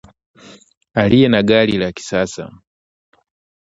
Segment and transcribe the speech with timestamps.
[0.93, 2.49] aliye na gari la kisasa